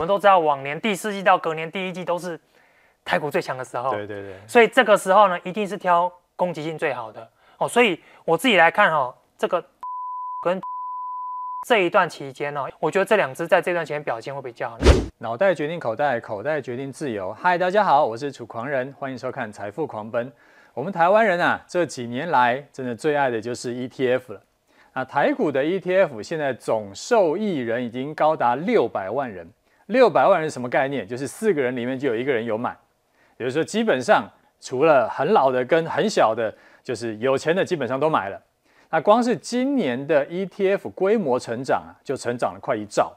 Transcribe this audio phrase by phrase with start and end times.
[0.00, 2.40] 们都知道往年第四季到隔年第一季都是
[3.04, 7.68] 台股最强的时候，对对对，所以这个时候呢，一定是挑攻击性最好的哦。
[7.68, 9.62] 所以我自己来看哈、哦，这个
[10.42, 10.58] 跟
[11.68, 14.78] 这一段期间呢、哦，我觉得这两只在这段期间表现会比较好。
[15.18, 17.34] 脑袋决定口袋，口袋决定自由。
[17.34, 20.26] 嗨，大家好，我是楚狂人，欢迎收看《财富狂奔》。
[20.72, 24.42] 我们台湾人啊，这几年来真的最爱的就是 ETF 了。
[24.94, 29.46] 那台股的 ETF 现在总受益人已经高达六百万人。
[29.90, 31.06] 六百万人什么概念？
[31.06, 32.76] 就是四个人里面就有一个人有买。
[33.36, 34.28] 也就是说，基本上
[34.60, 38.40] 除了很老的跟很小的，就是有钱的基本上都买了。
[38.90, 43.16] 那光是今年的 ETF 规模成长啊，就成长了快一兆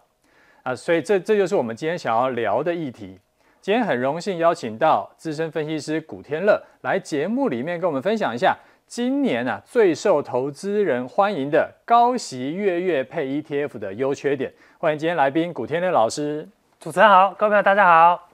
[0.64, 0.76] 啊。
[0.76, 3.20] 所以这这就是我们今天想要聊的议题。
[3.60, 14.52] 今天很荣幸邀请到资深分析师古天乐来节目里面跟我们分享一下今年啊最受投资人欢迎的高息月月配 ETF 的优缺点。
[14.78, 16.48] 欢迎今天来宾古天乐老师。
[16.84, 18.28] 主持人好，各位朋友大家好。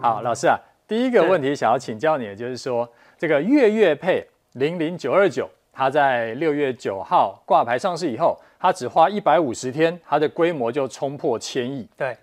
[0.00, 8.40] 好，老师啊，第一个问题想要请教你的就是说，这个月月配零零九二九，它在六月九号挂牌上市以后。
[8.60, 11.88] 它只花一百五十天，它的规模就冲破千亿。
[11.96, 12.16] 对，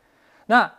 [0.45, 0.71] 那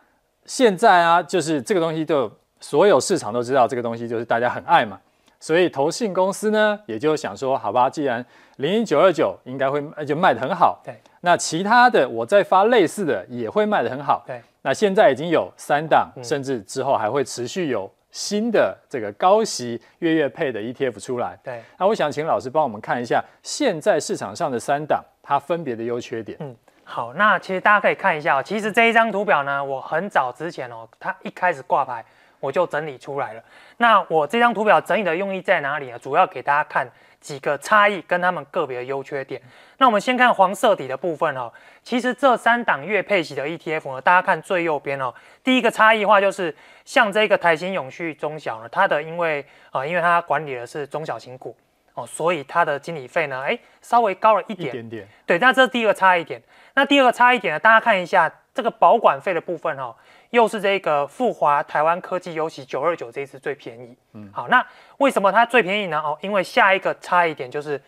[0.47, 4.99] 现在啊，就是这个东西，就所有市场都知道，这个东西就是大家很爱嘛。
[5.43, 8.25] 所以投信公司呢，也就想说，好吧，既然
[8.59, 14.23] 零零九二九应该会就卖得很好，对，那其他的我再发类似的也会卖得很好。
[14.25, 21.37] 对，那现在已经有三档，嗯、甚至之后还会持续有新的这个高息月月配的 ETF 出来。
[21.43, 25.05] 对，那我想请老师帮我们看一下现在市场上的三档。
[25.25, 26.37] 它分别的优缺点。
[26.41, 28.43] 嗯，好，那其实大家可以看一下哦。
[28.43, 32.05] 其实这一张图表呢，我很早之前哦，它一开始挂牌
[32.43, 33.43] 我就整理出来了。
[33.77, 35.99] 那我这张图表整理的用意在哪里呢？
[36.01, 36.85] 主要给大家看
[37.21, 39.41] 几个差异跟他们个别的优缺点。
[39.79, 41.53] 那我们先看黄色底的部分哦。
[41.85, 49.41] 其实这三档月配息的 ETF 呢，大家看最右边哦，第一个差异化就是像这个台新永续中小呢，它的因为
[49.71, 51.57] 啊、呃，因为它管理的是中小型股。
[51.95, 55.09] 哦，所以它的经理费呢，哎，稍微高了一点，一点点。
[55.27, 56.43] 对，那这是第一个差异点。
[56.73, 59.95] 那第二个差异点呢，大家看一下这个保管费的部分哦，
[60.31, 63.97] 又是这个富华台湾科技优息九二九这一次最便宜。
[64.13, 64.65] 嗯，好，那
[64.99, 65.99] 为什么它最便宜呢？
[65.99, 67.81] 哦，因为下一个差一点就是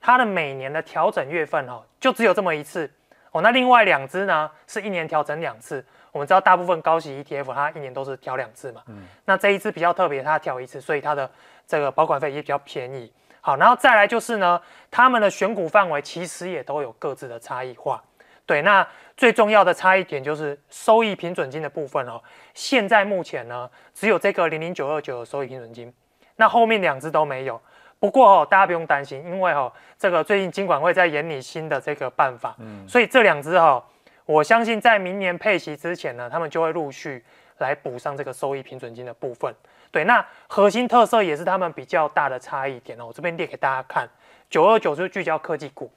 [0.00, 2.90] 它的每年的调整月份哦，就只有这么一次。
[3.32, 5.84] 哦，那另外两只呢，是一年调整两次。
[6.12, 8.82] 我们知道大部分高息 ETF 它一年都是调两次嘛。
[8.88, 11.30] 嗯，那这一支比较特别，它调一次，所以它的
[11.66, 13.12] 这个保管费也比较便宜。
[13.40, 14.60] 好，然后再来就是呢，
[14.90, 18.02] 他们的选股范围其实也都有各自的差异化。
[18.50, 18.84] 对，那
[19.16, 22.20] 最重要的差异点就是收益平准金的部分哦。
[22.52, 25.94] 现在目前呢，只有这个零零九二九的收益平准金，
[26.34, 27.62] 那后面两只都没有。
[28.00, 33.80] 不过哦，大家不用担心，因为哦，这个最近金管会在研拟新的这个办法，嗯，所以这两只哦，
[34.26, 37.24] 我相信在明年配息之前呢，他们就会陆续
[37.58, 39.54] 来补上这个收益平准金的部分。
[39.92, 43.06] 对，那核心特色也是他们比较大的差异点哦。
[43.06, 44.08] 我这边列给大家看，
[44.48, 45.88] 九二九是聚焦科技股，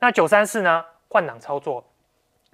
[0.00, 1.84] 那九三四呢，换挡操作，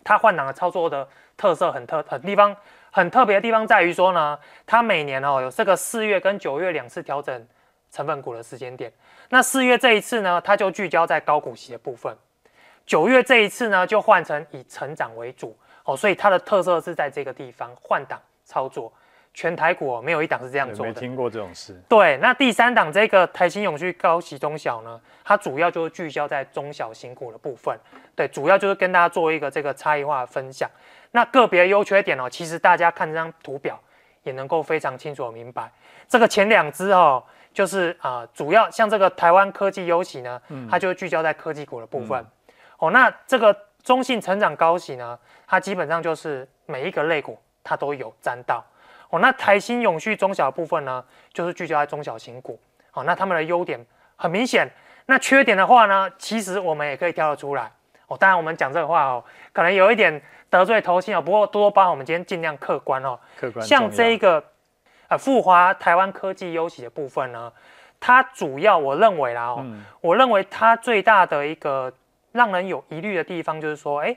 [0.05, 2.57] 它换挡的操作的特色很特很地方
[2.91, 7.47] 很特别的地方在于说呢，它每年哦有这个四月跟九月两次调整
[7.91, 8.93] 成分股的时间点。
[9.31, 12.15] 那四月这一次呢，它就聚焦在高股息的部分；
[12.87, 15.97] 九月这一次呢，就换成以成长为主哦。
[15.97, 18.93] 所以它的特色是在这个地方换挡操作。
[19.39, 20.93] 全台股哦，没有一档是这样做的。
[20.93, 21.81] 没听过这种事。
[21.89, 27.79] 对，那第三档这个台新永续高息中小呢，它主要就是聚焦在中小型股的部分。
[28.17, 30.69] 对，主要就是跟大家做一个这个差异化的分享。
[31.13, 33.81] 那个别优缺点哦，其实大家看这张图表
[34.25, 35.71] 也能够非常清楚的明白。
[36.09, 37.23] 这个前两支哦，
[37.55, 42.19] 就是啊、呃，主要像这个台湾科技优息呢，它就聚焦在科技股的部分。
[42.19, 42.27] 嗯、
[42.79, 45.17] 哦，那这个中信成长高息呢，
[45.47, 48.65] 它基本上就是每一个类股它都有沾到。
[49.11, 52.61] 哦，那台新永续中小的部分呢，就是聚焦在中小型股。
[52.93, 53.79] 哦，那他们的优点
[54.17, 54.69] 很明显，
[55.07, 57.71] 那缺点的话呢，其实我们也可以挑得出来。
[58.07, 59.23] 哦，当然我们讲这个话哦，
[59.53, 60.21] 可能有一点
[60.51, 63.19] 得罪投信哦，不过多多包涵，我们今天尽量客观哦。
[63.39, 63.65] 客观。
[63.65, 64.43] 像这一个
[65.09, 67.53] 呃富华台湾科技优息的部分呢，
[68.01, 71.93] 它主要我认为啦哦，嗯、我认为它最大的一个
[72.33, 74.17] 让人有疑虑的地方就是说，哎，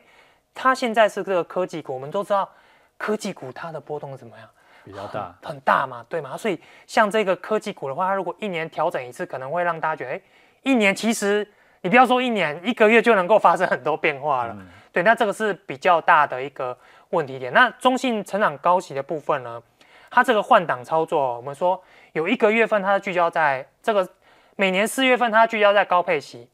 [0.53, 2.49] 它现在是这个科技股，我们都知道
[2.97, 4.49] 科技股它的波动怎么样？
[4.83, 6.37] 比较大很，很大嘛，对吗？
[6.37, 10.21] 所以像这个科技股的话，它如果一年调整一次，可能会让大家觉得，哎，
[10.63, 11.47] 一年其实
[11.81, 14.55] 你不要说一年，一个月就能够发生很多变化了。
[14.57, 16.77] 嗯、对，那这个是比较大的一个
[17.09, 17.51] 问题点。
[17.53, 19.61] 那中信成长高息的部分呢，
[20.09, 21.81] 它这个换挡操作，我们说
[22.13, 24.07] 有一个月份它聚焦在这个
[24.55, 26.47] 每年四月份它聚焦在高配息，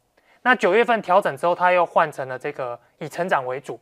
[0.44, 3.80] 那九月份调整之后，它又换成了这个以成长为主。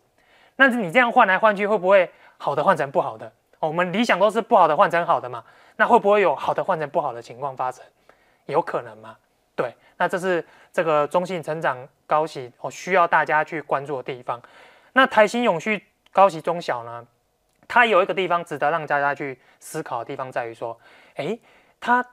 [0.56, 3.32] 那你这样换来换去，会不会好的换成不好的？
[3.66, 5.44] 哦，我们理想都是不好的换成好的嘛。
[5.78, 7.84] 那会不会有好的换成不好的情况发生？
[8.46, 9.18] 有可能吗？
[9.56, 14.42] 对，那这是这个中信成长高息哦，需要大家去关注的地方。
[14.94, 17.06] 那台新永续高息中小呢？
[17.68, 20.78] 它有一个地方值得让大家去思考的地方在于说，
[21.16, 21.40] 诶，
[21.80, 22.06] 它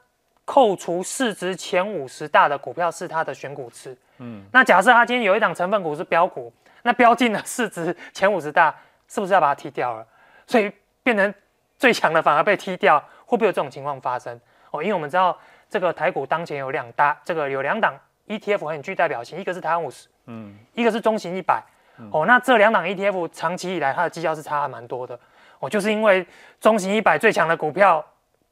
[0.45, 3.97] 扣除市值前五十大的股票是它的选股池。
[4.19, 6.53] 嗯，那假设它今天有一档成分股是标股，
[6.83, 8.75] 那标进了市值前五十大，
[9.09, 10.07] 是不是要把它踢掉了？
[10.47, 10.73] 所以
[11.03, 11.33] 变成
[11.79, 14.39] 最强的反而被踢掉，会不会有这种情况发生？
[14.71, 15.37] 哦，因为我们知道
[15.69, 21.63] 这个台股当前有两大，这个有两档 ETF 很具代表性，一个是台湾五十，嗯，一个是中型一百。
[22.11, 25.19] 哦，那这两档 ETF 长期以来它的绩效是差还蛮多的。
[25.61, 26.27] 哦，就是因为
[26.61, 28.05] 中型一百最强的股票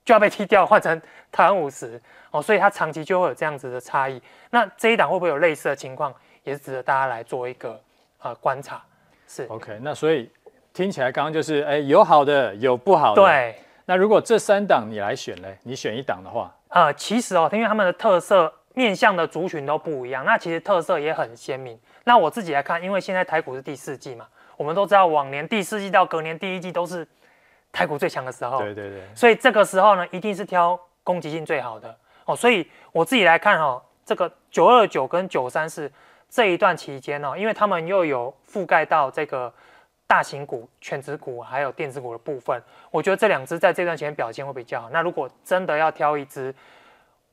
[0.04, 1.00] 就要被踢掉，换成
[1.32, 2.00] 台湾五十
[2.30, 4.22] 哦，所以它长期就会有这样子的差异。
[4.50, 6.14] 那这一档会不会有类似的情况，
[6.44, 7.80] 也是值得大家来做一个
[8.20, 8.80] 呃观察。
[9.26, 10.30] 是 OK，那所以
[10.72, 13.22] 听起来刚刚就是哎有好的有不好的。
[13.22, 13.54] 对。
[13.86, 21.76] 那如果这三档你来选嘞，你选一档的话，呃，其实哦，因为他们的特色面向的族群都不一样，那其实特色也很鲜明。
[22.04, 24.26] 那我自己来看，因为现在台股是第四季嘛。
[24.56, 27.04] 我们都知道，往年第四季到隔年第一季都是
[27.72, 28.58] 台股最强的时候。
[28.58, 29.00] 对对对。
[29.14, 31.92] 所以这个时候呢，一定是挑攻击性最好的
[32.26, 32.36] 哦。
[32.36, 35.90] 所以我自己来看哦，这个九二九跟九三四
[36.28, 39.52] 这一段期间哦，因为他们又有覆盖到这个
[40.10, 42.60] 大型股、权值股还有电子股的部分，
[42.90, 44.90] 我觉得这两只在这段期间表现会比较好。
[44.90, 46.52] 那如果真的要挑一只，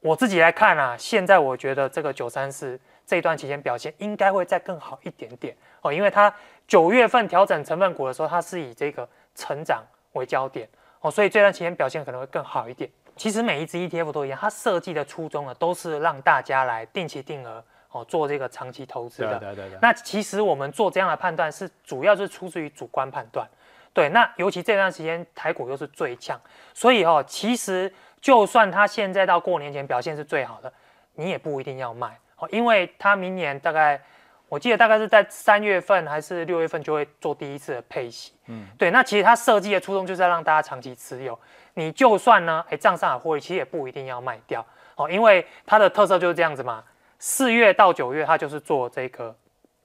[0.02, 6.32] 我自己来看啊，现在我觉得这个九三四这一段期间表现应该会再更好一点点哦，因为它。
[6.68, 9.82] 九月份调整成分股的时候，它是以这个成长
[10.12, 10.68] 为焦点
[11.00, 12.92] 哦，所以这段期间表现可能会更好一点。
[13.16, 17.64] 其实每一只 ETF 都一样，它设计的初衷呢，都是让大家来定期定额
[17.98, 19.40] 哦做这个长期投资的。
[19.40, 19.80] 对对对。
[19.82, 23.48] 那其实我们做这样的判断是主要是出自于主观判断。
[23.94, 26.40] 对，那尤其这段时间台股又是最强，
[26.74, 27.92] 所以哦，其实
[28.22, 30.72] 就算它现在到过年前表现是最好的，
[31.16, 34.02] 你也不一定要卖哦，因为它明年大概。
[34.50, 41.38] 我记得大概是在三月份还是六月份就会做第一次的配息，嗯，对，那其实它设计的初衷就是要让大家长期持有，
[41.74, 44.66] 你就算呢，哎，账上有获利，其实也不一定要卖掉
[44.96, 46.82] 哦，因为它的特色就是这样子嘛。
[47.20, 49.36] 四月到九月，它就是做这个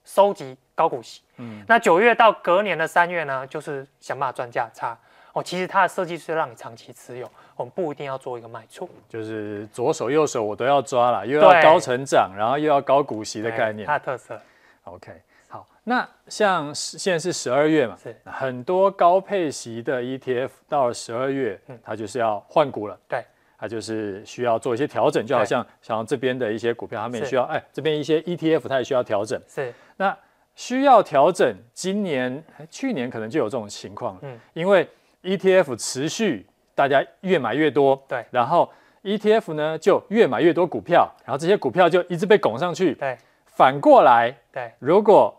[0.05, 4.97] 收集高股息，嗯，那九月到隔年的三月呢，就是想办法赚价差。
[5.33, 5.41] 哦。
[5.41, 14.39] 其实它的设计是让你长期持有，我们不一定要做一个卖出，就是左手右手我都要抓了，又要高成长，然后又要高股息的概念，它的特色。
[14.83, 15.11] OK，
[15.47, 23.23] 好，那像现在是十二月嘛，是很多高配息的 ETF 到了十二月，嗯，它就是要换股了，对，
[23.63, 30.13] 它就是需要做一些调整，就好像像这边的一些股票，他们也需要，哎，这边一些 ETF 它也需要调整，是，那
[30.53, 34.85] 需要调整，今年、去年可能就有这种情况，嗯，因为
[35.21, 36.45] ETF 持续
[36.75, 38.69] 大家越买越多，对，然后
[39.01, 43.17] ETF 呢就越买越多股票，然后这些股票就一直被拱上去，对。
[43.45, 45.33] 反过来，对，如果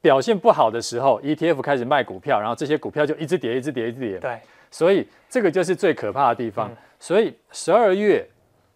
[0.00, 4.18] 表现不好的时候，ETF 开始卖股票，然后这些股票就一直跌，一直跌，一直跌。
[4.20, 4.38] 对，
[4.72, 6.68] 所以这个就是最可怕的地方。
[6.68, 8.26] 嗯、所以十二月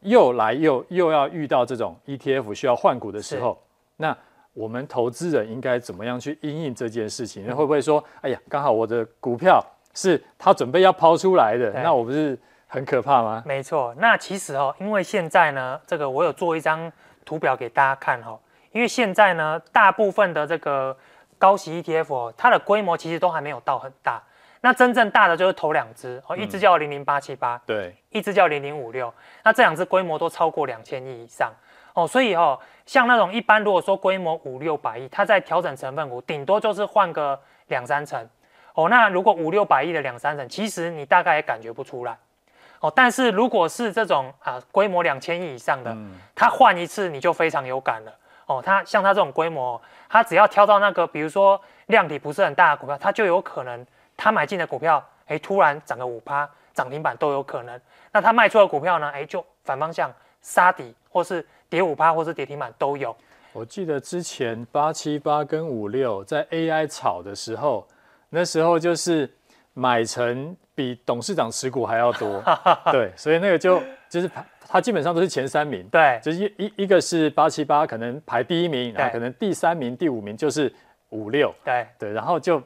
[0.03, 3.61] 又来又又要遇到这种 ETF 需要换股的时候，
[3.97, 4.17] 那
[4.53, 7.45] 我们投资人应该怎么样去应应这件事情？
[7.45, 9.61] 那、嗯、会不会说，哎呀，刚好我的股票
[9.95, 12.39] 是他准备要抛出来的，那我不是
[12.69, 13.43] 很可怕吗？
[13.45, 16.93] 没错，那其实哦，因为现在呢，这个我有做一张
[17.25, 18.39] 图表给大家看哈、哦。
[18.73, 20.95] 因为现在呢，大部分的这个
[21.39, 24.23] 高息 ETF 哦，它的规模其实都还没有到很大。
[24.61, 29.13] 那真正大的就是头两只哦，一只叫零零八七八，对，一只叫零零五六。
[29.45, 31.53] 那这两只规模都超过两千亿以上
[31.95, 38.29] 哦，所以哦，像那种一般如果说规模五六百亿，它在调整成分股，顶多就是换个两三成
[38.75, 38.89] 哦。
[38.89, 42.17] 那如果五六百亿的两三成，其实你大概也感觉不出来
[42.81, 42.93] 哦。
[42.95, 48.13] 但是如果是这种啊规模两千亿以上的，嗯、它换一次你就非常有感了。
[48.47, 53.85] 哦，它像它这种规模，它只要挑到那个，比如说量体不是很大的股票，它就有可能，
[54.17, 57.81] 它买进的股票，哎，突然涨个五趴，涨停板都有可能。
[58.13, 63.15] 那他卖出的股票呢，哎，就反方向杀底，或是跌五趴，或是跌停板都有。
[63.53, 67.87] 我记得之前八七八跟五六在 AI 炒的时候，
[68.31, 69.31] 那时候就是
[69.75, 72.43] 买成比董事长持股还要多，
[72.93, 74.31] 对，所以那个就就是。
[74.69, 80.75] 他基本上都是前三名，对，就是一一一个是八七八，可能排第一名，然后可能第三名、第五名就是
[81.11, 82.61] 五六，对对，然后就，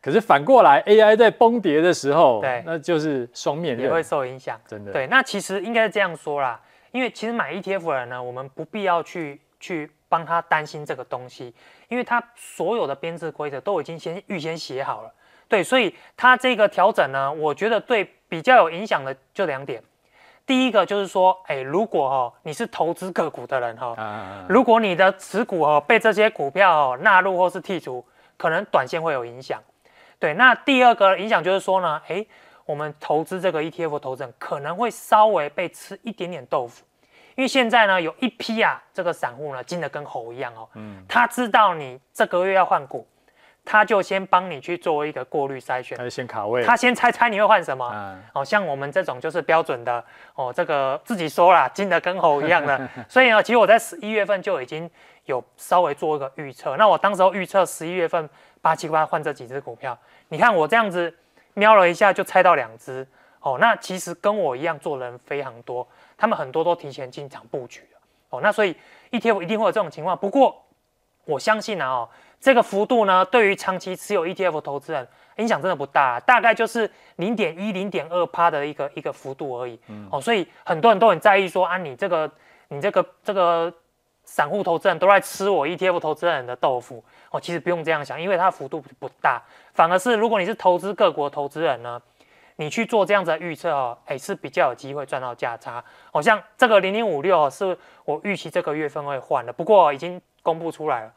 [0.00, 4.92] 可是反过来 AI 在崩跌的时候，对，那就是双面也会受影响，真的。
[4.92, 6.60] 对，那其实应该是这样说啦，
[6.92, 11.52] 因为其实买 ETF 的人呢，我们不必要去去帮他担心这个东西，
[11.88, 15.12] 因为他所有的编制规则都已经先预先写好了。
[15.48, 19.82] 对，所以他这个调整呢，我觉得对比较有影响的就两点。
[20.46, 28.04] 第一个就是说，哎，如果哈你是投资个股的人哈，如果你的持股哦被这些股票纳入或是剔除，
[28.36, 29.60] 可能短线会有影响。
[30.18, 32.26] 对，那第二个影响就是说呢，诶，
[32.66, 36.84] 我们投资这个 ETF 投资人可能会稍微被吃一点点豆腐。
[37.36, 40.68] 因为现在呢，有一批啊，这个散户呢，精得跟猴一样哦。
[40.74, 41.04] 嗯。
[41.08, 43.06] 他知道你这个月要换股，
[43.70, 45.98] 他就先帮你去做一个过滤筛选。
[45.98, 46.64] 他先卡位。
[46.64, 47.86] 他先猜猜你会换什么。
[47.94, 48.22] 嗯。
[48.32, 50.02] 哦，像我们这种就是标准的
[50.34, 52.88] 哦，这个自己说啦，精的跟猴一样的。
[53.06, 54.90] 所以呢，其实我在十一月份就已经
[55.26, 56.76] 有稍微做一个预测。
[56.78, 58.26] 那我当时候预测十一月份
[58.62, 59.96] 八七八换这几只股票，
[60.28, 61.14] 你看我这样子
[61.52, 63.06] 瞄了一下就猜到两只。
[63.40, 65.86] 哦，那其实跟我一样做的人非常多。
[66.16, 67.98] 他们很多都提前进场布局了
[68.30, 68.74] 哦，那所以
[69.12, 70.16] ETF 一定会有这种情况。
[70.16, 70.60] 不过
[71.24, 72.08] 我相信啊，哦，
[72.40, 79.78] 这个幅度呢，对于长期持有 ETF 投资人影响真的不大，大概就是零点一、零点二趴的一个一个幅度而已。
[79.88, 82.30] 嗯，哦，所以很多人都很在意说啊，你这个
[82.68, 83.72] 你这个这个
[84.24, 89.42] 散户投资人都在吃我 ETF 投资人的豆腐哦，其实不用这样想，因为它的幅度不大，
[89.74, 92.00] 反而是如果你是投资各国投资人呢。
[92.60, 95.84] 你去做这样子的预测哦，哎，是比较有机会赚到价差。
[96.10, 101.12] 好像这个零零五六是我预期这个月份会换的，不过已经公布出来了，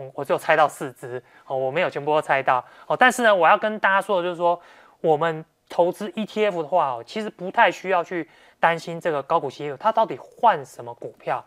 [0.00, 2.96] 我我只有猜到四只哦，我没有全部都猜到哦。
[2.96, 4.58] 但是呢，我要跟大家说的就是说，
[5.02, 8.28] 我们投资 ETF 的话哦，其实不太需要去
[8.58, 11.44] 担心这个高股息它到底换什么股票，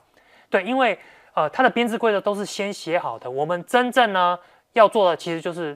[0.50, 0.98] 对，因为
[1.34, 4.38] 呃它的编制规则都是先写好的，我们真正呢
[4.74, 5.76] 要做的其实就是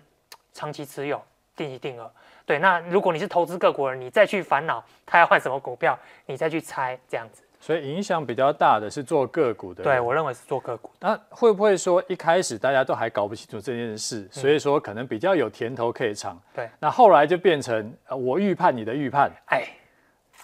[0.53, 1.21] 长期持有，
[1.55, 2.11] 定期定额。
[2.45, 7.43] 对，那如果你是投资个股人，你再去烦恼他要换什么股票，你再去猜这样子。
[7.67, 9.83] 所以影响比较大的是做个股的。
[9.83, 10.89] 对，我认为是做个股。
[11.01, 16.41] 那会不会说一开始大家都还搞不清楚这件事，嗯、所以说可能比较有甜头可以尝。
[16.55, 16.69] 对。
[16.79, 19.67] 那后来就变成我预判你的预判，哎，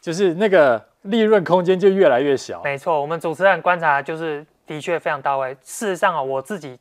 [0.01, 2.61] 就是那个利润空间就越来越小。
[2.61, 5.53] 没错，我们主持人观察就是的确非常到位。
[5.61, 6.77] 事实上啊，我自己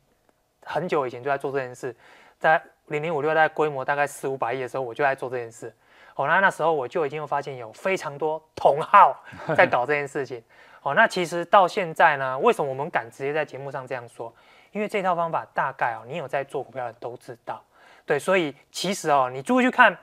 [0.65, 1.95] 很久以前就在做这件事，
[2.37, 2.61] 在。
[2.87, 5.73] 零零五六在规模大概四五百亿的时候，我就在做这件事。
[6.15, 9.23] 哦，那那时候我就已经发现有非常多同号
[9.55, 10.43] 在搞这件事情。
[10.81, 14.33] 哦，那其实到现在呢，为什么我们敢直接在节目上这样说？
[14.71, 17.63] 因为这套方法大概哦，你有在做股票的都知道。
[18.05, 19.97] 对，所以其实哦，你注意去看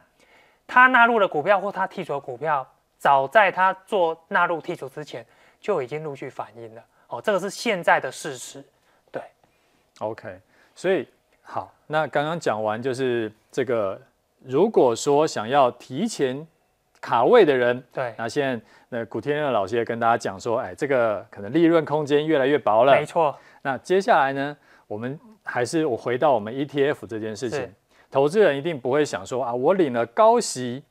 [0.66, 2.66] 他纳入的股票或他剔除的股票，
[2.98, 5.24] 早在他做纳入剔除之前
[5.60, 6.84] 就已经陆续反映了。
[7.08, 8.64] 哦，这个是现在的事实。
[9.12, 9.22] 对
[9.98, 10.40] ，OK，
[10.74, 11.08] 所以。
[11.42, 14.00] 好，那刚刚讲完就是这个，
[14.44, 16.46] 如果说想要提前
[17.00, 22.94] 卡位的人，对，那现在那古天乐老师也跟大家讲说，哎，这个可能利润空间越来越薄了。
[22.94, 23.36] 没错。
[23.62, 24.56] 那接下来呢，
[24.86, 27.70] 我们还是我回到我们 ETF 这件事情，
[28.10, 30.82] 投资人一定不会想说啊，我领了高息，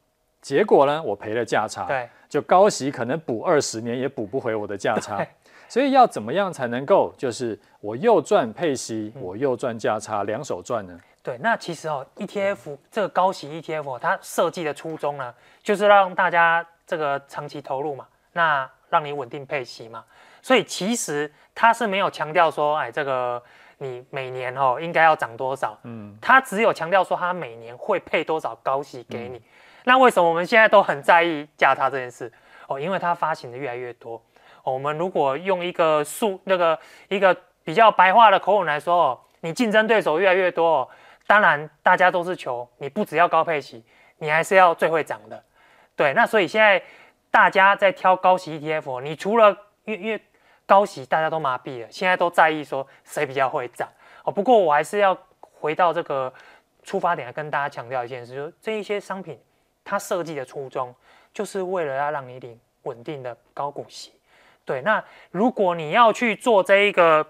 [0.41, 5.25] 结果呢，我赔了价差，对，就高息可能补二十年也补不回我的价差。
[5.67, 10.99] 所以要怎么样才能够，就是我又赚配息，我又赚价差，两手赚呢？
[11.29, 15.31] 对，那其实哦，ETF 这个高息 ETF 它设计的初衷呢，
[15.61, 20.03] 就是让大家这个长期投入嘛，那让你稳定配息嘛。
[20.41, 23.39] 所以其实它是没有强调说，哎，这个
[23.77, 29.37] 你每年哦应该要涨多少，嗯，它只有强调说它每年会配多少高息给你。
[29.37, 29.43] 嗯、
[29.83, 32.33] 那为什么我们现在都很在意价差这件事？
[32.67, 34.19] 哦，因为它发行的越来越多。
[34.63, 40.89] 我们如果用一个数那个一个比较白话的口吻来说哦，你竞争对手越来越多，
[41.29, 43.85] 当然大家都是求你不只要高配息，
[44.17, 45.43] 你还是要最会涨的。
[45.95, 46.81] 对，那所以现在
[47.29, 49.55] 大家在挑高息 ETF，你除了
[49.85, 50.19] 因为因为
[50.65, 53.87] 高息大家都麻痹了，现在都在意说谁比较会涨
[54.23, 54.31] 哦。
[54.31, 56.33] 不过我还是要回到这个
[56.81, 59.39] 出发点来跟大家强调一件事，就是这一些商品
[59.85, 60.95] 它设计的初衷
[61.31, 64.13] 就是为了要让你领稳定的高股息。
[64.65, 67.23] 对，那如果你要去做这一个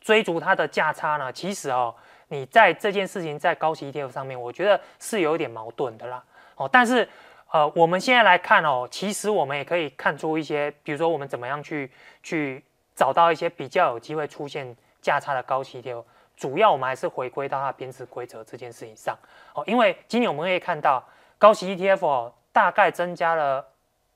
[0.00, 1.94] 追逐它的价差呢，其实哦，
[2.28, 6.22] 你在这件事情在高息 ETF 上面，我觉得是有一点矛盾的啦。
[6.56, 7.08] 哦，但是
[7.50, 11.90] 呃，我们现在来看哦，其实我们也可以看出一些，比如说我们怎么样去
[12.22, 12.62] 去
[12.94, 16.04] 找到一些比较有机会出现价差的高息 ETF，
[16.36, 19.16] 主要我们还是回归到它编制规则这件事情上。
[19.54, 21.02] 哦，因为今年我们可以看到
[21.38, 23.64] 高息 ETF 哦，大概增加了。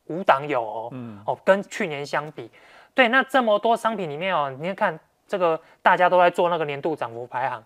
[0.07, 2.51] 五档有哦，嗯，哦，跟去年相比，
[2.95, 4.99] 对，那这么多商品里面哦，你看
[5.29, 7.63] 这个大家都在做那个年度涨幅排行，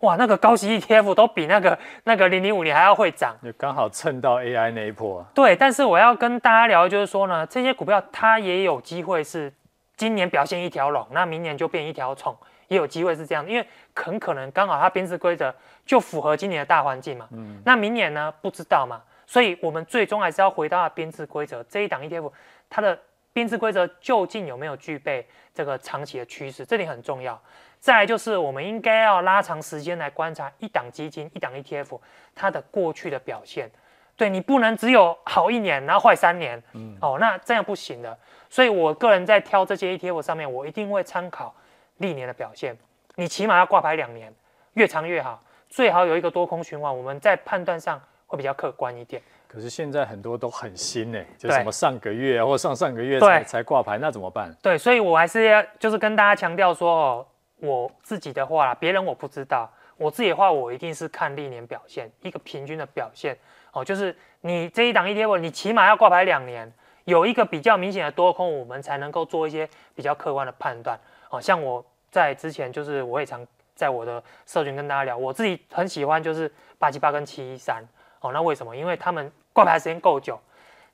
[0.00, 5.26] 哇，那个高息 ETF 都比那个那个零零五零还要会涨，就刚好蹭到 AI 那一波。
[5.34, 9.52] 对，但是我要跟大家聊，就是说呢，这些股票它也有机会是
[9.96, 12.36] 今年表现一条龙，那明年就变一条虫，
[12.68, 15.52] 也有机会是这样，因为很可能刚好它编制规则
[15.84, 17.26] 就符合今年的大环境嘛。
[17.32, 18.32] 嗯，那明年呢？
[18.40, 22.30] 不知道嘛，所以我们最终还是要回到它编制规则这一档 ETF，
[22.70, 22.96] 它的
[23.32, 27.40] 编制规则究竟有没有具备这个长期的趋势，这点很重要。
[27.80, 32.00] 再来就是我们应该要拉长时间来观察一档基金、一档 ETF
[32.34, 33.70] 它的过去的表现。
[34.16, 38.18] 对，你不能只有好一年，然后坏三年，嗯，哦，那这样不行的。
[38.50, 41.54] 所以我个人在挑这些 ETF 上面，我一定会参考
[41.98, 42.76] 历年的表现。
[43.14, 44.34] 你起码要挂牌两年，
[44.72, 49.22] 越长越好，最好有一个多空循环，我们在判断上会比较客观一点。
[49.48, 54.54] 可是现在很多都很新呢，就什么上个月啊或上上个月才才挂牌，那怎么办？
[54.62, 57.26] 对，所以我还是要就是跟大家强调说，哦，
[57.56, 63.36] 我自己的话，别人我不知道，我自己的话，我一定是看历年表现，一个平均的表现。
[63.72, 66.70] 哦，就是你这一档 ETF，你起码要挂牌两年，
[67.06, 70.98] 有一个比较明显的多空，我们才能够做一些比较客观的判断。
[71.30, 77.82] 哦，像我在之前就是我也常在我的社群跟大家聊，我自己很喜欢就是八七八跟七一三。
[78.20, 78.76] 哦，那为什么？
[78.76, 80.38] 因为他们挂牌时间够久，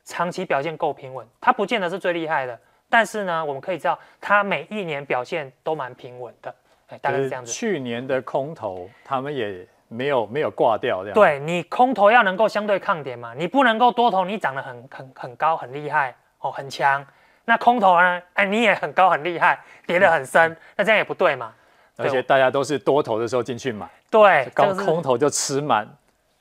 [0.05, 1.27] 长期表现够平稳。
[1.41, 6.55] 它不见得是最厉害的，但是呢，我们可以知道它每一年表现都蛮平稳的。
[6.89, 7.53] 哎，大概是这样子。
[7.53, 9.67] 去年的空头，他们也。
[9.87, 17.05] 没有没有挂掉这样，对，你空头要能够相对抗跌嘛，你不能够多头你涨得很很很高很厉害哦很强，
[17.45, 21.53] 那空头呢，哎你也很高很厉害，跌得很深，嗯、那这样也不对嘛。
[21.97, 25.87] 而且大家都是多头的时候进去买，对，刚空头就吃满，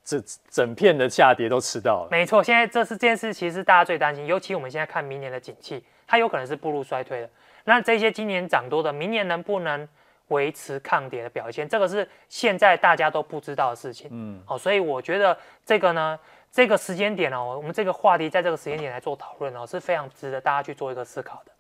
[0.03, 2.07] 这整片的下跌都吃到了。
[2.11, 7.29] 没错，现在这是这件事，其实大家最担心，尤其我们现在看明年的景气，它有可能是步入衰退的。
[7.65, 9.87] 那这些今年涨多的，明年能不能？
[10.29, 14.07] 维持抗跌的表现，这个是现在大家都不知道的事情。
[14.11, 16.17] 嗯，好，所以我觉得这个呢，
[16.49, 21.51] 这个时间点哦，我们这个话题在这个时间点来做讨论哦，是非常值得大家去做一个思考的。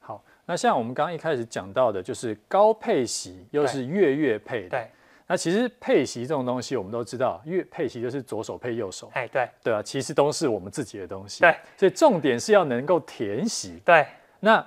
[0.00, 4.70] 好，那像我们刚刚一开始讲到的，就是高配息又是月月配的。
[4.70, 4.90] 对，
[5.26, 9.10] 那其实配息这种东西，我们都知道，因为配息就是左手配右手。
[9.14, 11.40] 哎，对，对啊，其实都是我们自己的东西。
[11.40, 13.80] 对，所以重点是要能够填息。
[13.84, 14.06] 对，
[14.40, 14.66] 那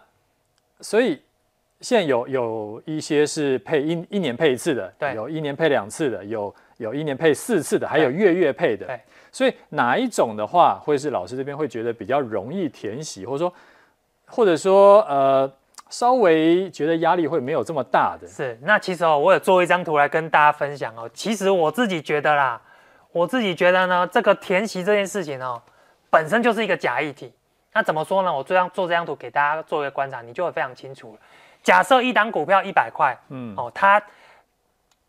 [0.81, 1.21] 所以。
[1.81, 8.85] 现在有有一些是配一一年配一次的，对，有一年配两次的，有有一年配四次的，还有月月配的。
[8.85, 8.99] 对，
[9.31, 13.53] 所以哪一种的话，会是老师这边会觉得比较容易填息，或者说
[14.25, 15.49] 或者说呃
[15.89, 18.27] 稍微觉得压力会没有这么大的？
[18.27, 21.09] 是，那其实哦，我有做一张图来跟大家分享哦。
[21.13, 22.61] 其实我自己觉得啦，
[23.11, 25.61] 我自己觉得呢，这个填息这件事情哦，
[26.09, 27.33] 本身就是一个假议题。
[27.73, 28.33] 那怎么说呢？
[28.33, 31.19] 我这样做这张图给大家做一个观察，你就会非常清楚了。
[31.61, 34.01] 假设一档股票一百块，嗯，哦，它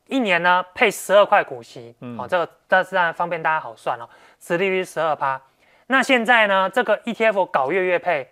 [0.06, 5.40] 一年呢配十二块股息，嗯，哦，这个这是让方便大家好算哦，殖利率十二趴。
[5.86, 8.30] 那现在呢，这个 ETF 搞月月配，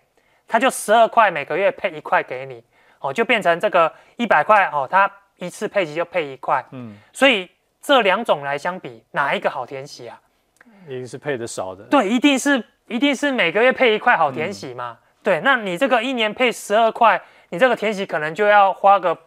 [0.49, 2.61] 它就十二块每个月配一块给你，
[2.99, 10.19] 哦，就变成这个一百块哦，它一次配息就配一块，嗯，所以这两种来相比，哪一个好填息啊？
[10.85, 17.21] 一定是配的少的，对，一定是一定是每个月配一块好填息嘛，嗯、对，那你这个一年配十二块。
[17.51, 19.17] 你这个填息可能就要花个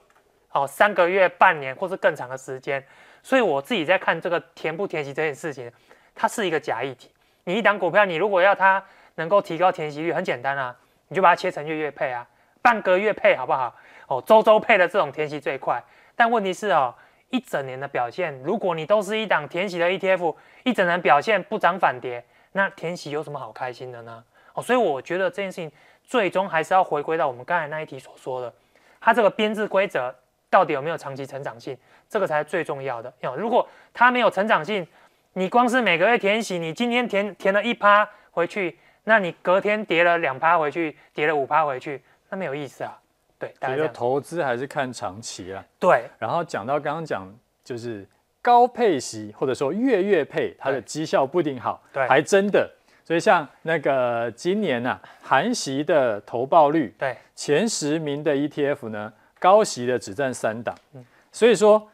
[0.52, 2.80] 哦三个月、半年或是更长的时间，
[3.20, 5.68] 所以我自己在看这个填不填息这件事情，
[6.14, 7.10] 它是一个假议题。
[7.42, 8.80] 你一档股票，你如果要它
[9.16, 10.76] 能够提高填息率，很简单啊，
[11.12, 12.26] 你就把它切成月月配啊，
[12.62, 13.76] 半个月配好不好？
[14.06, 15.84] 哦，周周配的这种填息最快。
[16.16, 16.94] 但问题是哦，
[17.28, 24.24] 一整年的表现，如果你都是一档填息的 ETF，一整年表现不涨反跌，那填息有什么好开心的呢？
[24.54, 25.70] 哦，所以我觉得这件事情。
[26.04, 28.52] 最终还是要回归到我们刚才那一题所说的，
[29.00, 30.12] 它这个编制规则
[30.50, 33.10] 到底有没有长期成长性，这个才是最重要的。
[33.36, 34.86] 如果它没有成长性，
[35.34, 42.98] 你光是每个月填息，你今天填填了一趴回去，那你隔天跌了两趴回去，跌了五趴回去，那没有意思啊。
[43.38, 45.64] 对，所以投资还是看长期啊。
[45.78, 46.04] 对。
[46.18, 47.26] 然后讲到刚刚讲，
[47.64, 48.06] 就是
[48.40, 52.70] 高配息或者说月月配，它的绩效不一定好，对，还真的。
[53.04, 60.72] 所以像那个今年啊，含息的投报率，对前十名的 ETF 呢，高息的只占三档。
[60.94, 61.90] 嗯，所以说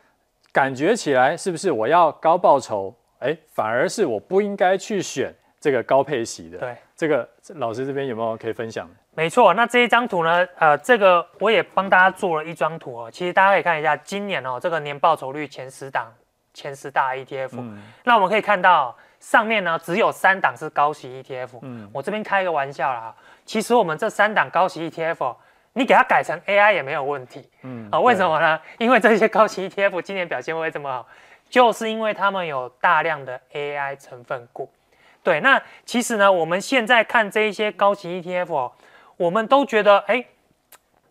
[0.52, 6.58] 感觉起来是不是我要高报酬，哎，反而是我不应该去选这个高配息的。
[6.58, 8.94] 对，这个老师这边有没有可以分享的？
[9.14, 13.10] 没错，那这一张图呢，呃，这个我也帮大家做了一张图哦。
[13.10, 16.12] 其实大家可以看一下，今年哦，这个年报酬率前十档，
[16.52, 18.94] 前十大 ETF，嗯，那我们可以看到。
[19.20, 23.12] 上面呢，只有三档是高息 ETF，嗯，我这边开个玩笑啦，
[23.44, 25.34] 其实我们这三档高息 ETF，
[25.72, 28.60] 你给它改成 AI 也没有问题，嗯，啊，为什么呢？
[28.78, 31.08] 因为这些高息 ETF 今年表现会这么好，
[31.50, 34.70] 就是因为他们有大量的 AI 成分股。
[35.28, 38.72] 对，那其实呢，我们现在看这一些高息 ETF，哦
[39.18, 40.24] 我们都觉得，哎，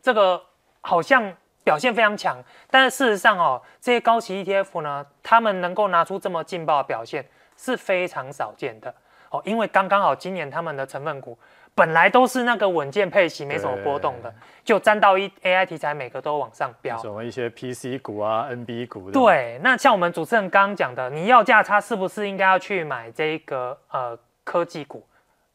[0.01, 0.41] 这个
[0.81, 1.31] 好像
[1.63, 7.23] 表现非常强，但是事实上哦，这些高息 ETF 呢，他们能够拿出这么劲爆的表现
[7.55, 8.91] 是非常少见的
[9.29, 11.37] 哦，因为刚刚好今年他们的成分股。
[11.77, 14.33] 本来都是那个稳健配息，没什么波动的，
[14.65, 16.97] 就沾到一 AI 题材，每个都往上飙。
[16.97, 19.11] 什么一些 PC 股啊、NB 股的。
[19.11, 25.05] 对，那像我们主持人刚刚讲的，你要价差是不是应该要去买这个呃科技股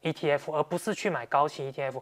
[0.01, 2.01] ETF，而不是去买高息 ETF？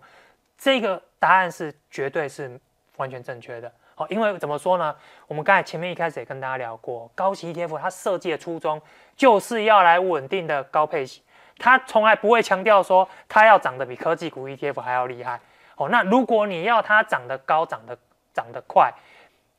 [0.55, 2.59] 这个答案是绝对是
[2.97, 3.71] 完全正确的。
[3.95, 4.95] 好，因为怎么说呢？
[5.25, 8.79] 我们刚才前面一开始也跟大家聊过，高息 ETF 它设计的初衷
[9.15, 11.23] 就是要来稳定的高配息。
[11.61, 15.39] 他从来不会强调说他要涨得比科技股 ETF 还要厉害
[15.75, 15.87] 哦。
[15.89, 17.95] 那如果你要它涨得高、涨得
[18.33, 18.91] 涨得快，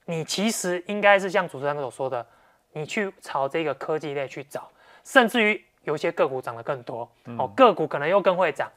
[0.07, 2.27] 你其实应该是像主持人所说的，
[2.73, 4.69] 你去朝这个科技类去找，
[5.05, 8.69] 甚至于有些个股涨得更多哦，个股可能又更会涨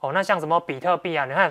[0.00, 0.12] 哦。
[0.12, 1.50] 那像什么比特币啊，你看，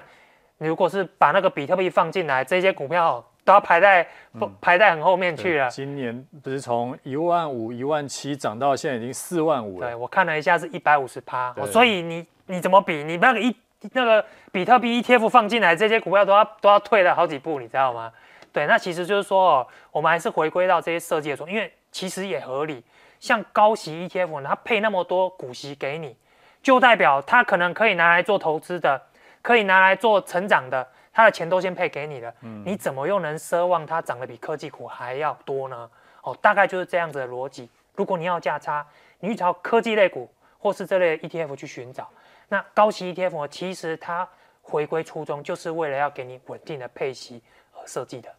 [0.59, 3.25] 你如果是把那个比特币放进来，这些股票。
[3.43, 5.69] 都要排在、嗯、排在很后面去了。
[5.69, 9.87] 今年不是从一万五、一万七涨到现在已经四万五了。
[9.87, 13.03] 对，我看了一下是一百五十趴，所以你你怎么比？
[13.03, 13.55] 你那个一
[13.91, 18.11] 那个比特币 ETF 放进来，这些股票都要都要退了好几步，你知道吗？
[18.51, 22.83] 对，那其实就是说哦，我们还是回归到这些设计的时候，因为其实也合理。
[23.19, 26.15] 像高息 ETF，它配那么多股息给你，
[26.61, 29.01] 就代表它可能可以拿来做投资的，
[29.41, 30.85] 可以拿来做成长的。
[31.13, 35.87] 他的钱都先配给你了，嗯，你怎么又能奢望它涨得比科技股还要多呢？
[36.23, 37.69] 哦，大概就是这样子的逻辑。
[37.95, 38.83] 如果你要价差，
[39.19, 42.09] 你去找科技类股或是这类 ETF 去寻找。
[42.49, 44.27] 那高息 ETF 其实它
[44.63, 47.41] 回归初衷，就是为了要给你稳定的配息
[47.73, 48.29] 而设计的。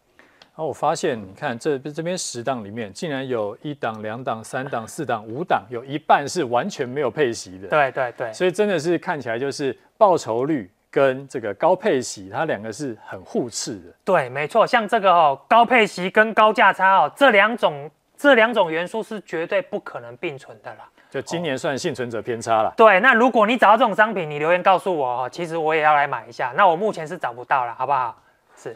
[0.57, 7.67] 然后我发现，你看这这边十档里面，竟然有一档、两档、三档、四档、五档，有一半是完全没有配息的。
[7.69, 10.69] 对对对，所以真的是看起来就是报酬率。
[10.95, 13.93] 跟这个高配息，它两个是很互斥的。
[14.05, 20.87] 对，没错，像这个哦，高配息跟高价差哦，这两种这两种元素是绝对不可能并存的啦。
[21.09, 22.73] 就今年算幸存者偏差了。
[22.77, 26.53] 对，那如果你找到这种商品，你留言告诉我哦，其实我也要来买一下。
[26.55, 28.17] 那我目前是找不到了，好不好？
[28.55, 28.73] 是。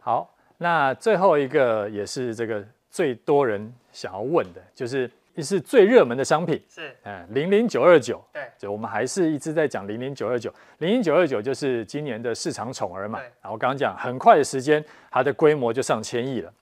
[0.00, 5.10] 好，那最后一个也是这个最多人想要问的，就是。
[5.42, 13.18] 是最热门的商品，是，嗯，零零九二九，对，就我们还是一直在讲零零九二九，零零九二九就是今年的市场宠儿嘛。
[13.42, 16.52] 然后刚刚讲，很快的时间，它的规模就上千亿了。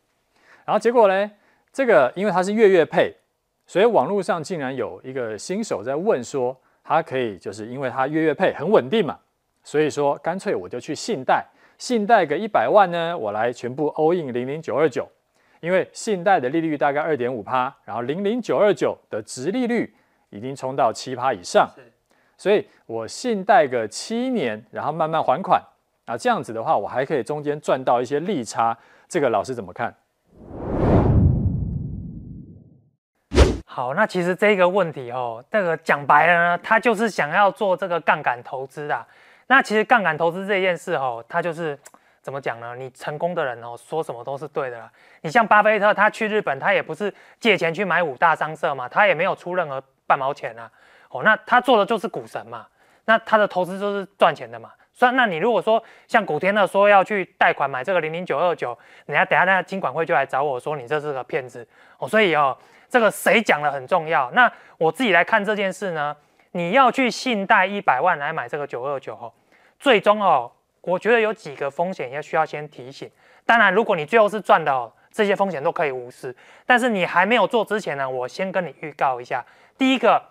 [0.65, 1.31] 然后结果呢，
[1.73, 3.15] 这个因为它是月月配，
[3.67, 9.19] 所以网络上竟然有一个新手在问说，它可以就是因为它月月配很稳定嘛，
[9.63, 11.45] 所以说干脆我就去信贷，
[11.77, 15.07] 信贷个一百万呢，我来全部 all in 零零九二九。
[15.62, 19.94] 因为信贷的利率大概二点五趴，然后零零九二九的殖利率
[20.31, 21.70] 已经冲到七趴以上，
[22.37, 25.62] 所以我信贷个七年，然后慢慢还款，
[26.07, 29.94] 啊，这样子的话，我还可以中间赚到一些利差，这个老师怎么看？
[33.64, 39.07] 好，那其实这个问题哦，这个讲白了呢，他就是想要做这个杠杆投资的。
[39.46, 41.79] 那其实杠杆投资这件事哦，它就是。
[42.23, 42.77] 怎么讲呢？
[42.77, 44.89] 你成功的人哦，说什么都是对的啦。
[45.23, 50.71] 你像巴菲特，他去日本，他也不是借钱去买五大商社嘛，他也没有出任何半毛钱啊。
[51.11, 52.65] 哦，那他做的就是股神嘛，
[53.07, 54.71] 那他的投资就是赚钱的嘛。
[54.93, 61.67] 所以，那你如果说像古天乐说要去贷款买这个零零九二九，人家等下那金管会就来找我说你这是个骗子
[61.99, 62.07] 哦。
[62.07, 62.57] 所以哦，
[62.89, 64.31] 这个谁讲的很重要。
[64.31, 66.17] 那我自己来看这件事呢，
[66.53, 69.33] 你要去信贷一百万来买这个九二九哦，
[69.81, 70.53] 最终哦。
[70.83, 73.11] 我觉得有几个风险要需要先提醒。
[73.47, 76.35] 当然，如果你最后是赚的，这些风险都可以无视。
[76.66, 79.45] 但是你还没有做之前呢，我先跟你预告一下。
[79.77, 80.23] 第一个，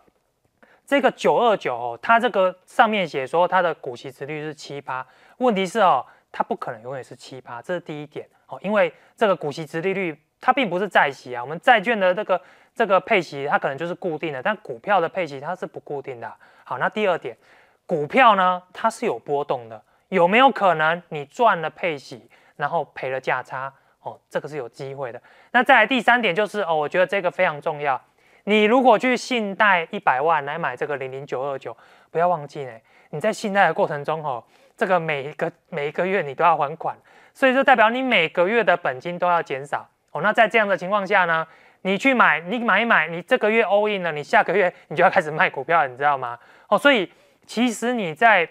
[0.85, 5.05] 这个九二九哦，它这个上面写说它的股息殖率是七八，
[5.37, 8.57] 问题是哦，它不可能永远是七八，这是第一点哦。
[8.61, 12.41] 因为这个股息殖利率它并不是债息啊，我们债券的这个
[12.73, 16.33] 这个配息它可能就是固定的，但股票的配息它是不固定的。
[16.63, 17.37] 好，那第二点，
[17.85, 19.81] 股票呢，它是有波动的。
[20.11, 23.73] 有没有可能你赚了配息，然后赔了价差？
[24.01, 25.21] 哦，这个是有机会的。
[25.51, 27.99] 那再来第三点就是哦，我觉得这个非常重要。
[28.43, 31.75] 你如果去信贷一百万来买这个零零九二九，
[32.09, 32.71] 不要忘记呢，
[33.11, 34.43] 你在信贷的过程中哦，
[34.75, 36.97] 这个每一个每一个月你都要还款，
[37.33, 40.21] 所以这代表你每个月的本金都要减少哦。
[40.21, 41.47] 那在这样的情况下呢，
[41.83, 46.37] 你去买，你买一买，你这个月 all in 了，你下个月你就要开始卖股票了，你知道吗？
[46.67, 47.09] 哦，所以
[47.45, 48.49] 其实你在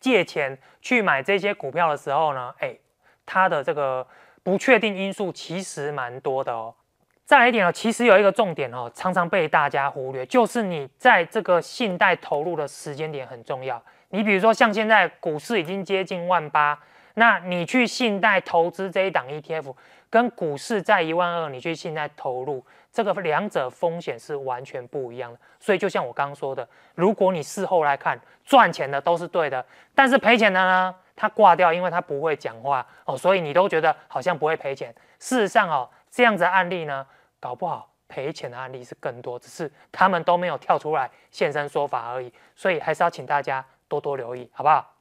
[0.00, 2.76] 借钱去买这些股票的时候呢，哎，
[3.26, 4.06] 它的这个
[4.42, 6.74] 不确定因素其实蛮多的哦。
[7.24, 13.82] 再来一点哦，其实有一个重点哦，常常被大家忽略，就是你在这个信贷投入的时间点很重要。
[14.08, 16.80] 你比如说像现在股市已经接近万八，
[17.14, 19.74] 那你去信贷投资这一档 ETF，
[20.08, 22.64] 跟股市在一万二，你去信贷投入，
[22.98, 25.38] 这个两者风险是完全不一样的。
[25.60, 34.92] 所以就像我刚刚说的，如果你事后来看，赚钱的都是对的，但是赔钱的呢，他挂掉，因为他不会讲话哦，所以你都觉得好像不会赔钱。
[35.20, 37.06] 事实上哦，这样子的案例呢，
[37.38, 42.32] 搞不好赔钱的案例是更多，只是他们都没有跳出来现身说法而已。
[42.56, 44.94] 所以还是要请大家多多留意，好不好？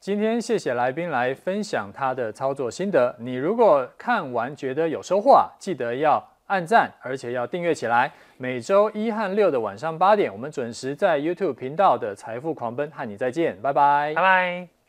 [0.00, 3.14] 今天谢谢来宾来分享他的操作心得。
[3.18, 8.12] 你如果看完觉得有收获，记得要按赞，而且要订阅起来。
[8.36, 14.83] 每周一和六的晚上八点，我们准时在 YouTube 频道的财富狂奔和你再见，拜拜，拜拜。